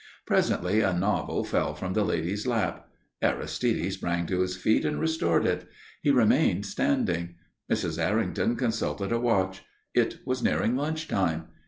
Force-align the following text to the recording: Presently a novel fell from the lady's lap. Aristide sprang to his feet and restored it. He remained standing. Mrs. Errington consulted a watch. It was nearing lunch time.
Presently 0.25 0.81
a 0.81 0.93
novel 0.97 1.43
fell 1.43 1.75
from 1.75 1.93
the 1.93 2.03
lady's 2.03 2.47
lap. 2.47 2.89
Aristide 3.21 3.93
sprang 3.93 4.25
to 4.25 4.39
his 4.41 4.57
feet 4.57 4.83
and 4.83 4.99
restored 4.99 5.45
it. 5.45 5.69
He 6.01 6.09
remained 6.09 6.65
standing. 6.65 7.35
Mrs. 7.71 7.99
Errington 8.03 8.55
consulted 8.55 9.11
a 9.11 9.19
watch. 9.19 9.61
It 9.93 10.17
was 10.25 10.41
nearing 10.41 10.75
lunch 10.75 11.07
time. 11.07 11.49